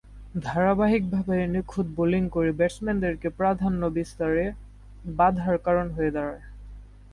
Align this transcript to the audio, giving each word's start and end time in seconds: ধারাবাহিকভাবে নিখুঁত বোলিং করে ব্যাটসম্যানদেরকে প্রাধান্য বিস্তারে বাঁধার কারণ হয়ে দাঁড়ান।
ধারাবাহিকভাবে 0.43 1.35
নিখুঁত 1.47 1.87
বোলিং 1.97 2.23
করে 2.29 2.51
ব্যাটসম্যানদেরকে 2.51 3.27
প্রাধান্য 3.29 3.81
বিস্তারে 3.89 4.45
বাঁধার 5.15 5.55
কারণ 5.57 5.87
হয়ে 5.89 6.11
দাঁড়ান। 6.11 6.41